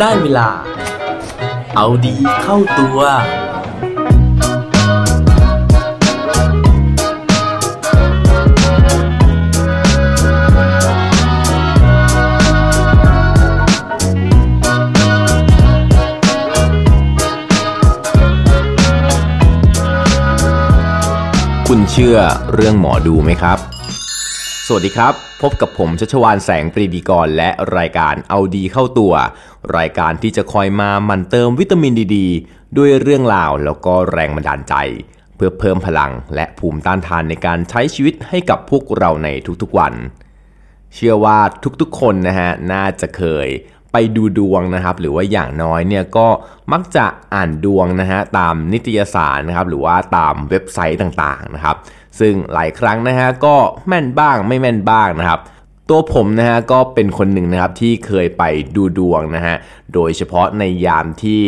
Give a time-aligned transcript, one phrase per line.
[0.00, 0.48] ได้เวลา
[1.76, 2.98] เอาดีเข้าตัว
[21.68, 22.16] คุณเชื่อ
[22.54, 23.58] เรื่องหมอดูไหมครับ
[24.72, 29.12] สวัสดีครับ พบกับผมชัชวานแสงปรีดีกรและรายการเอาดีเข้าตัว
[29.78, 32.18] รายการที่จะคอยมามันเติมวิตามินดีด
[32.76, 34.74] ด้วยเรื่องราวแล้วก็แรงบันดาลใจ
[35.36, 39.28] เพื่อเพิ่มพลังและภูมิต้านทานในการใช้ชีวิตให้กับพวกเราใน
[39.62, 39.94] ทุกๆวัน
[40.94, 41.38] เชื่อว่า
[41.80, 43.48] ทุกๆคนนะฮะน่าจะเคย
[43.92, 46.28] ไปดูดวงนะครับ หรือว่าอย่างน้อยเนี่ยก็
[46.72, 51.76] มักจะอ่านดวงนะฮะตามนิตยสารนะครับหรือว่าตามเว็บไซต์ต่างๆนะครับ
[52.18, 53.56] ซึ่งหลายครั้งนะฮะก็
[53.88, 55.40] แม่นบ้างไม่แม่นบ้างนะครับ
[55.88, 58.42] ตัวผมนะฮะก็เป็นคนหนึ่งนะครับที่เคยไป
[58.76, 59.56] ดูดวงนะฮะ
[59.94, 61.42] โดยเฉพาะในยามที่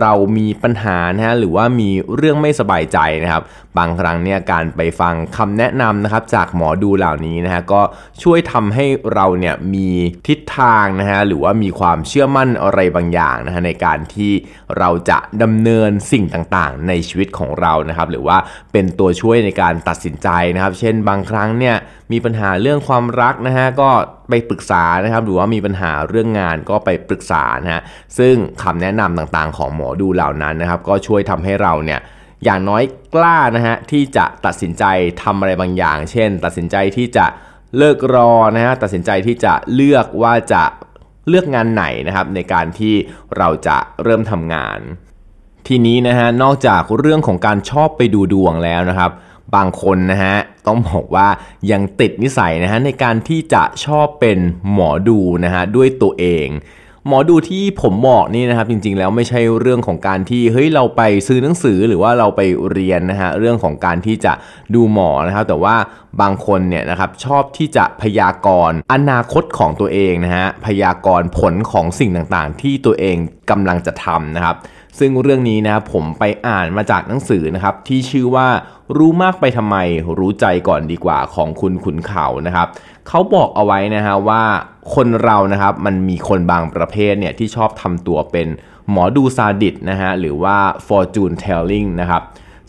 [0.00, 3.42] เรามีปัญหานะฮะหรือว่ามีเรื่องไม่สบายใจนะครับ
[3.78, 7.82] บางครั้งเนี่ยการไปฟังคำแนะนำนะครับจากหมอดูเหล่านี้นะฮะก็
[8.22, 9.88] ช่วยทำให้เราเนี่ยมี
[10.26, 14.32] ทิศทางนะฮะหรือว่ามีความเชื่อมั่นอะไรบางอย่างนะฮะในการที่
[14.78, 18.36] เราจะดำเนินสิ่งต่างๆ ในชีวิตของเรานะครับหรือว่า
[18.72, 21.76] เป็นตัวช่วยในการตัดสินใจนะครับ เช่นบางครั้งเนี่ย
[22.12, 23.90] มีปัญหาเรื่องความรักนะฮะก็
[24.28, 27.82] ไปปรึกษานะครับหรือว่ามีปัญหาเรื่องงานก็ไปปรึกษานะฮะ
[28.18, 32.00] ซึ่งคำแนะนำต่างๆของหมอดูเหล่านั้นนะครับ ก็ช่วยทำให้เราเนี่ย
[32.44, 32.82] อย่างน้อย
[33.14, 34.84] กล้านะฮะที่จะตัดสินใจ
[35.22, 37.26] ทำอะไรบางอย่าง เช่น ตัดสินใจที่จะ
[37.78, 40.64] เลิกรอนะฮะตัดสินใจที่จะเลือกว่าจะ
[41.28, 42.94] เลือกงานไหนนะครับ ในการที่
[43.36, 44.78] เราจะเริ่มทำงาน
[45.68, 49.10] ทีนี้นะฮะนอกจากเรื่องของการชอบไปดูดวงแล้วนะครับ
[49.54, 50.36] บางคนนะฮะ
[50.66, 51.28] ต้องบอกว่า
[51.70, 54.38] ยังติดนิสัยนะฮะในการที่จะชอบเป็น
[54.72, 56.48] หมอดูนะฮะด้วยตัวเอง
[57.08, 64.32] หมอดูที่ผมบอกนี่นะครับจริงๆแล้วไม่ใช่เรื่องของการที่เฮ้ยเราไปซื้อหนังสือหรือว่าเราไปเรียนนะฮะเรื่องของการที่จะ
[64.74, 65.76] ดูหมอนะครับแต่ว่า
[66.20, 73.16] บางคนเนี่ยนะครับชอบที่จะพยากรณ์อนาคตของตัวเองนะฮะพยากรณ์ผลของสิ่งต่างๆ ที่ตัวเอง
[73.50, 74.56] กำลังจะทำนะครับ
[74.98, 78.48] ซึ่งเรื่องนี้นะครับผมไปอ่านมาจากหนังสือนะครับที่ชื่อว่า
[78.96, 79.76] รู้มากไปทำไม
[80.18, 82.68] รู้ใจก่อนดีกว่าของคุณขุนเขานะครับ
[83.08, 84.42] เขาบอกเอาไว้นะฮะว่า
[84.94, 88.48] คนเรานะครับมันมีคนบางประเภทเนี่ยที่ชอบทำตัวเป็น
[88.90, 92.22] หมอดูซาดิสนะฮะหรือว่า fortune telling นะครับ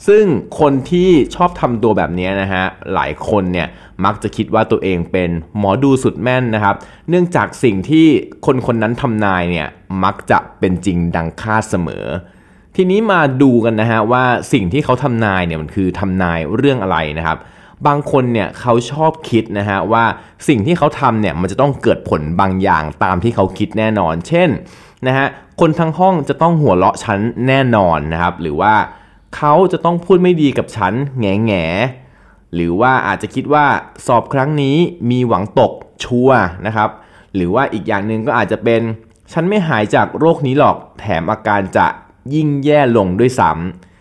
[0.07, 0.25] ซึ่ง
[0.59, 3.67] คนที่ชอบทำตัวแบบนี้นะฮะหลายคนเนี่ย
[4.05, 6.75] มักจะคิดว่าตัวเองเป็นหมอดูสุดแม่นนะครับ
[7.09, 8.07] เนื่องจากสิ่งที่
[8.45, 9.67] คนคนนั้นทำนายเนี่ย
[10.03, 12.05] มักจะเป็นจริงดังคาดเสมอ
[12.75, 17.37] ทีนี้มาดูกันนะฮะว่าสิ่งที่เขาทำนายเนี่ยมันคือทำนายเรื่องอะไรนะครับ
[17.87, 20.05] บางคนเนี่ยเขาชอบคิดนะฮะว่า
[20.47, 24.49] สิ่งที่เขาทำเนี่ยมันจะต้องเกิดผลบางอย่างตามที่เขาคิดแน่นอน เช่น
[25.07, 25.27] นะฮะ
[25.59, 28.73] คนทั้งห้องจะต้องหัวเราะฉันแน่นอนนะครับ หรือว่า
[29.35, 31.65] เขาจะต้องพูดไม่ดีกับฉันแง่แง่
[32.55, 33.65] หรือว่าอาจจะคิดว่า
[34.07, 34.77] สอบครั้งนี้
[35.09, 35.71] มีหวังตก
[36.03, 36.29] ชัว
[36.65, 36.89] นะครับ
[37.35, 38.81] หรือว่าอีกอย่างหนึ่งก็อาจจะเป็น
[39.31, 41.87] ฉันไม่หายจากโรคนี้หรอกแถมอาการจะ
[42.33, 43.51] ยิ่งแย่ลงด้วยซ้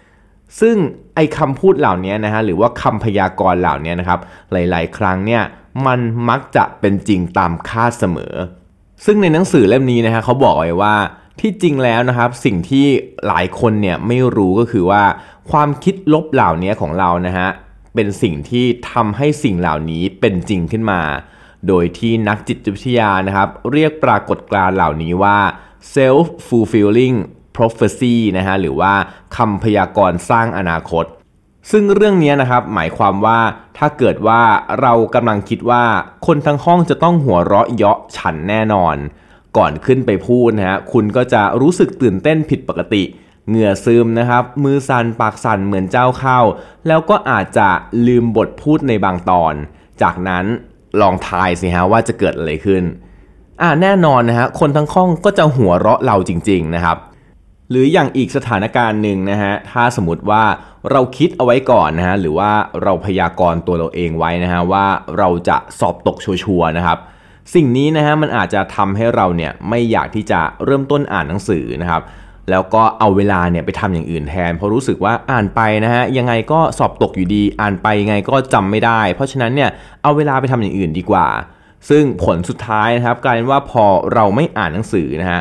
[0.05, 0.77] ำซึ่ง
[1.15, 4.21] ไอ้คำพูดเหล่านี้นะฮะหรือว่าคำพยากรณ์เหล่านี้นะครับ
[4.53, 5.43] หลาย ๆ ครั้งเนี่ย
[5.87, 8.35] มันมักจะเป็นจริงตามคาดเสมอ
[9.05, 10.95] ซึ่งในหนังสือเล่มนี้นะฮะเขาบอกไว้ว่า
[11.41, 12.87] ที่จริงแล้วนะครับสิ่งที่
[13.27, 15.05] หลายคนเนี่ยไม่รู้ก็คือว่า
[15.51, 17.49] ความคิดลบเหล่านี้ของเรานะฮะ
[17.95, 21.03] เป็นสิ่งที่ทำให้สิ่งเหล่านี้เป็นจริงขึ้นมา
[21.69, 25.39] โดยที่นักจิตวิทยานะครับ เรียกปรากฏการณ์เหล่านี้ว่า
[25.95, 27.17] self fulfilling
[27.57, 28.93] prophecy นะฮะหรือว่า
[29.37, 31.05] คำพยากรณ์สร้างอนาคต
[31.71, 33.39] ซึ่งเรื่องนี้นะครับหมายความว่า
[33.79, 34.43] ถ้าเกิดว่า
[34.81, 35.85] เรากำลังคิดว่า
[36.27, 38.97] คนทั้งห้องจะต้องหัวเราะเยาะฉันแน่นอน
[39.57, 43.03] ก่อนขึ้นไปพูดนะฮะคุณก็จะรู้สึกตื่นเต้นผิดปกติ
[43.49, 46.41] เหงื่อซึมนะครับ มือสั่นปากสั่นเหมือนเจ้าเข้า
[46.87, 47.69] แล้วก็อาจจะ
[48.07, 49.55] ลืมบทพูดในบางตอน
[50.03, 50.45] จากนั้น
[51.01, 52.85] ลองทายสิฮะว่าจะเกิดอะไรขึ้น
[53.63, 56.99] อ่าแน่นอนนะฮะคนทั้งห้องก็จะหัวเราะเราจริง ๆนะครับ
[57.71, 60.45] หรืออย่างอีกสถานการณ์หนึ่งนะฮะถ้าสมมติว่า
[60.91, 62.51] เราคิดเอาไว้ก่อนนะฮะหรือว่า
[62.83, 64.87] เราพยากรณ์ตัวเราเองไว้นะฮะว่า
[65.19, 66.99] เราจะสอบตกชัวร์นะครับ
[67.55, 72.03] สิ่งนี้นะฮะมันอาจจะทำให้เราเนี่ยไม่อยากที่จะเริ่มต้นอ่านหนังสือนะครับ
[72.51, 79.71] แล้วก็เอาเวลาเนี่ยไปทำอย่างอื่นแทน เพราะรู้สึกว่าอ่านไปนะฮะยังไงก็สอบตกอยู่ดี อ่านไปยังไงก็จำไม่ได้ เพราะฉะนั้นเนี่ย
[80.03, 81.27] เอาเวลาไปทำอย่างอื่นดีกว่า
[81.89, 83.85] ซึ่งผลสุดท้ายนะครับกลายเป็นว่าพอ
[84.15, 85.41] เราไม่อ่านหนังสือนะฮะ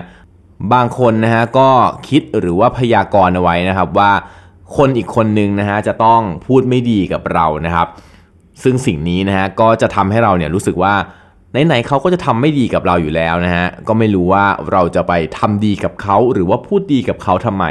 [0.73, 1.69] บางคนนะฮะก็
[2.09, 4.11] คิดหรือว่าพยากรณ์เอาไว้นะครับว่า
[4.77, 7.87] คนอีกคนนึงนะฮะจะต้องพูดไม่ดีกับเรานะครับ
[8.63, 10.93] ซึ่งสิ่งนี้นะฮะก็จะทำให้เราเนี่ยรู้สึกว่า
[11.51, 17.65] ไหนๆเขาก็จะทำไม่ดีกับเราอยู่แล้วนะฮะก็ไม่รู้ว่าเราจะไปทำดีกับเขาหรือว่าพูดดีกับเขาทำไม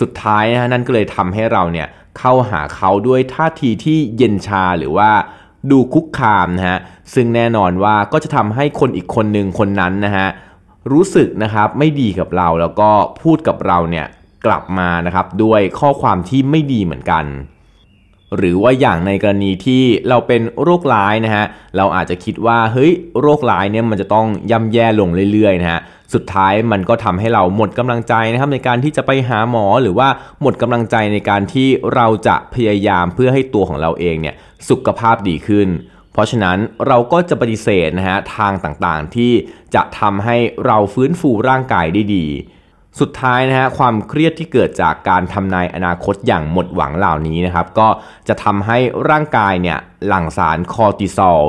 [0.00, 1.88] สุดท้ายนะฮะนั่นก็เลยทำให้เราเนี่ย
[2.18, 5.10] เข้าหาเขาด้วยท่าทีที่เย็นชาหรือว่า
[5.70, 6.78] ดูคุกคามนะฮะ
[7.14, 10.26] ซึ่งแน่นอนว่าก็จะทำให้คนอีกคนหนึ่งคนนั้นนะฮะ
[10.92, 12.90] รู้สึกนะครับไม่ดีกับเราแล้วก็
[13.22, 14.06] พูดกับเราเนี่ย
[14.46, 17.24] กลับมานะครับด้วยข้อความที่ไม่ดีเหมือนกัน
[18.36, 21.44] หรือว่าอย่างในกรณีที่เราเป็นโรคร้ายนะฮะ
[21.76, 25.80] เราอาจจะคิดว่าเฮ้ยโรคร้ายเนี่ยมันจะต้องย่ำแย่ลงเรื่อยๆนะฮะ
[26.14, 30.08] สุดท้ายมันก็ทำให้เราหมดกำลังใจนะครับในการที่จะไปหาหมอหรือว่า
[30.42, 34.34] หมดกำลังใจในการที่เราจะพยายามเพื่อให้ตัวของเราเองเนี่ย
[34.68, 35.68] สุขภาพดีขึ้น
[36.12, 39.32] เพราะฉะนั้นเราก็จะปฏิเสธนะฮะทางต่างๆที่
[39.74, 40.36] จะทำให้
[40.66, 42.26] เราฟื้นฟูร่างกายได้ดี
[43.00, 47.88] สุดท้ายนะฮะความเครียดที่เกิดจากการทำนายอนาคตอย่างหมดหวังเหล่านี้นะครับก็
[48.28, 48.78] จะทำให้
[49.10, 51.40] ร่างกายเนี่ยหลั่งสารคอร์ติซอล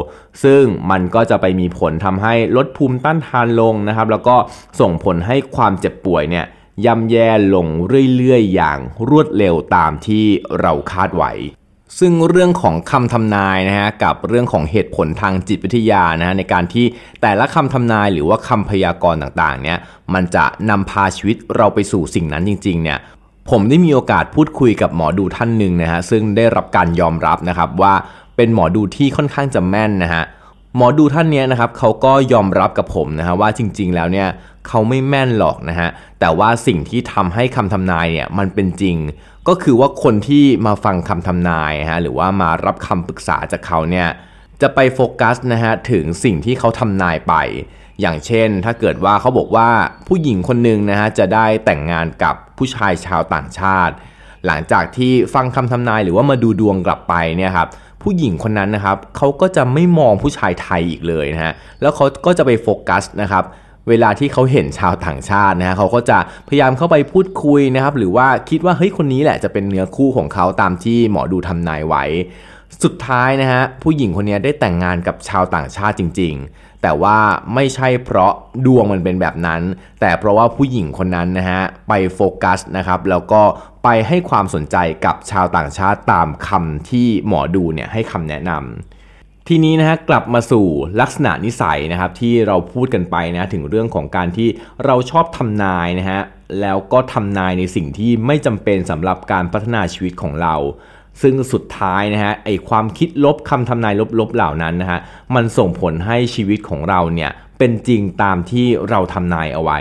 [0.44, 4.36] ซึ่งมันก็จะไปมีผลทำให้ลดภูมิต้านทานลงนะครับแล้วก็
[4.80, 6.46] ส่งผลให้ความเจ็บป่วยเนี่ย
[6.86, 7.68] ย่ำแย่ลง
[8.16, 8.80] เรื่อยๆ อย่าง
[9.10, 10.26] รวดเร็วตามที่
[10.60, 11.32] เราคาดไว้
[12.00, 16.86] ซึ่งเรื่องของคำทำนายนะฮะกับเรื่องของเหตุผลทางจิตวิทยานะฮะในการที่
[17.22, 19.78] แต่ละคำทำนายหรือว่าคำพยากรณ์ต่างๆเนี่ย
[20.14, 23.00] มันจะนำพาชีวิตเราไปสู่สิ่งนั้นจริงๆเนี่ย
[23.50, 27.94] ผมได้มีโอกาสพูดคุยกับหมอดูท่านหนึ่งนะฮะซึ่งได้รับการยอมรับนะครับว่า
[28.36, 30.24] เป็นหมอดูที่ค่อนข้างจะแม่นนะฮะ
[30.76, 34.28] หมอดูท่านนี้นะครับเขาก็ยอมรับกับผมนะฮะว่าจริง ๆ แล้วเนี่ย
[34.68, 35.90] เขาไม่แม่นหรอกนะฮะ
[36.20, 38.96] แต่ว่าสิ่งที่ทำให้คำทำนายเนี่ยมันเป็นจริง
[39.48, 44.08] ก็คือว่าคนที่มาฟังคำทำนายฮะหรือว่ามารับคำปรึกษาจากเขาเนี่ย
[44.62, 47.34] จะไปโฟกัสนะฮะถึงสิ่งที่เขาทำนายไป
[48.02, 49.70] อย่างเช่น ถ้าเกิดว่าเขาบอกว่า
[50.08, 53.94] ผู้หญิงคนหนึ่งนะฮะจะได้แต่งงานกับผู้ชายชาวต่างชาติ
[54.46, 57.68] หลังจากที่ฟังคำทำนายหรือว่ามาดูดวงกลับไปเนี่ยครับ
[58.04, 63.44] ผู้หญิงคนนั้นนะครับเขาก็จะไม่มองผู้ชายไทยอีกเลยนะฮะแล้วเขาก็จะไปโฟกัสนะครับ
[63.90, 72.04] เวลาที่เขาเห็นชาวต่างชาตินะฮะเขาก็จะพยายามเข้าไปพูดคุยนะครับ หรือว่าคิดว่าเฮ้ยคนนี้แหละจะเป็นเนื้อคู่ของเขาตามที่หมอดูทำนายไว้
[72.84, 77.18] สุดท้ายนะฮะผู้หญิงคนนี้ได้แต่งงานกับชาวต่างชาติจริง ๆ แต่ว่า
[77.56, 78.34] ไม่ใช่เพราะ
[78.66, 79.62] ดวงมันเป็นแบบนั้น
[80.02, 83.42] แต่เพราะว่าผู้หญิงคนนั้นนะฮะไปโฟกัสนะครับแล้วก็
[83.84, 88.97] ไปให้ความสนใจกับชาวต่างชาติตามคำที่หมอดูเนี่ยให้คำแนะนำ
[89.50, 90.66] ทีนี้นะฮะกลับมาสู่
[91.02, 94.50] ลักษณะนิสัยนะครับที่เราพูดกันไปนะถึงเรื่องของการที่
[94.86, 96.22] เราชอบทำนายนะฮะ
[96.62, 100.56] แล้วก็ทำนายในสิ่งที่ไม่จำเป็นสำหรับการพัฒนาชีวิตของเรา
[101.22, 105.00] ซึ่งสุดท้ายนะฮะไอความคิดลบคำทำนายลบๆเหล่านั้นนะฮะ
[105.36, 109.80] มันส่งผลให้ชีวิตของเราเนี่ยเป็นจริงตามที่เราทำนายเอาไว้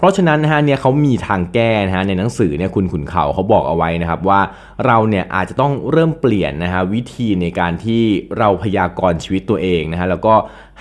[0.00, 4.40] เพราะฉะนั้นนะฮะเนี่ยเขามีทางแก้นะฮะในหนังสือเนี่ยคุณขุนเขาเขาบอกเอาไว้นะครับว่า
[4.86, 8.02] เราเนี่ยอาจจะต้องเริ่มเปลี่ยนนะฮะวิธีในการที่
[8.38, 10.34] เราพยากรณ์ชีวิตตัวเองนะฮะแล้วก็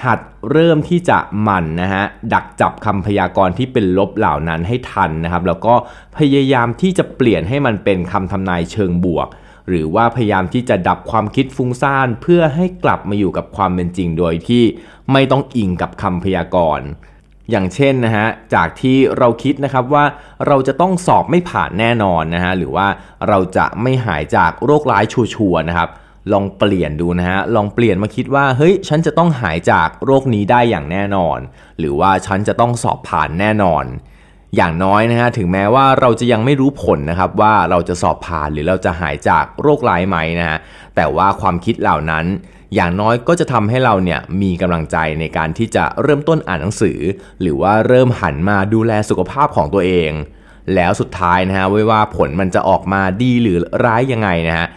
[0.03, 0.19] หัด
[0.51, 5.73] เริ่มที่จะหมั่นนะฮะดักจับคำพยากรณ์ที่เป็นลบเหล่านั้นให้ทันนะครับ แล้วก็
[6.17, 9.27] พยายามที่จะเปลี่ยนให้มันเป็นคำทำนายเชิงบวก
[9.67, 14.63] หรือว่าพยายามที่จะดับความคิดฟุ้งซ่านเพื่อให้กลับมาอยู่กับความเป็นจริงโดยที่
[15.11, 16.87] ไม่ต้องอิงกับคำพยากรณ์
[17.49, 20.05] อย่างเช่นนะฮะจากที่เราคิดนะครับว่า
[20.47, 22.87] เราจะต้องสอบไม่ผ่านแน่นอนนะฮะหรือว่า
[23.27, 25.89] เราจะไม่หายจากโรคร้ายชัวร์นะครับ
[26.33, 31.39] ลองเปลี่ยนดูนะฮะลองเปลี่ยนมาคิดว่าเฮ้ยฉันจะต้องหายจากโรคนี้ได้อย่างแน่นอน
[31.79, 33.85] หรือว่าฉันจะต้องสอบผ่านแน่นอน
[34.55, 40.57] อย่างน้อยนะฮะถึงแม้ว่าเราจะยังไม่รู้ผลนะครับว่าเราจะสอบผ่านหรือเราจะหายจากโรคร้ายไหมนะฮะ
[40.95, 42.25] แต่ว่าความคิดเหล่านั้น
[42.75, 46.99] อย่างน้อยก็จะทำให้เราเนี่ยมีกำลังใจในการที่จะเริ่มต้นอ่านหนังสือ
[47.41, 50.11] หรือว่าเริ่มหันมาดูแลสุขภาพของตัวเอง
[50.75, 54.67] แล้วสุดท้ายนะฮะไม่ว่าผลมันจะออกมาดีหรือร้ายยังไงนะฮะ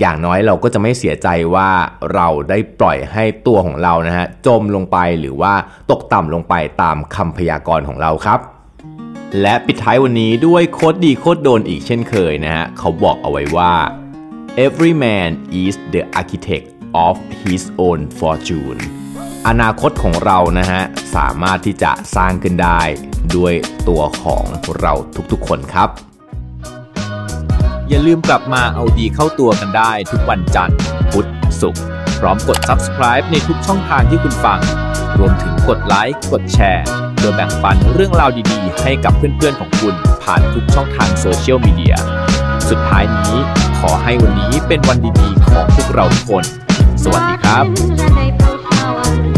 [0.00, 1.70] อย่างน้อยเราก็จะไม่เสียใจว่า
[2.14, 5.54] เราได้ปล่อยให้ตัวของเรานะฮะจมลงไปหรือว่า
[5.90, 8.40] ตกต่ำลงไปตามคำพยากรณ์ของเราครับ
[9.40, 13.72] และปิดท้ายวันนี้ด้วยโคตรดีโคตรโดนอีกเช่นเคยนะฮะเขาบอกเอาไว้ว่า
[14.64, 15.30] every man
[15.62, 16.66] is the architect
[17.06, 18.80] of his own fortune
[19.48, 20.82] อนาคตของเรานะฮะ
[21.16, 22.80] สามารถที่จะสร้างขึ้นได้
[23.36, 23.54] ด้วย
[23.88, 24.44] ตัวของ
[24.80, 24.92] เรา
[25.32, 25.88] ทุกๆคนครับ
[27.88, 30.78] อย่าลืมกลับมาเอาดีเข้าตัวกันได้ทุกวันจันทร์
[31.10, 31.28] พุธ
[31.60, 31.82] ศุกร์
[32.20, 34.60] พร้อมกด subscribe ในทุกช่องทางที่คุณฟัง
[35.18, 41.94] รวมถึงกดไลค์กดแชร์เพื่อแบ่งปันเรื่องราวดีๆ ให้กับเพื่อนๆของคุณผ่านทุกช่องทางโซเชียลมีเดีย
[42.68, 43.34] สุดท้ายนี้
[43.80, 46.44] ขอให้วันนี้เป็นวันดีๆของพวกเราทุกคน
[47.12, 49.37] วัสดีครับ